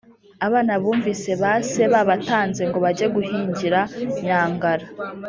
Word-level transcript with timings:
abana 0.47 0.73
bumvise 0.81 1.31
ba 1.41 1.53
se 1.71 1.83
babatanze 1.93 2.61
ngo 2.69 2.77
bajye 2.85 3.07
guhingira 3.15 3.79
nyangara, 4.23 4.85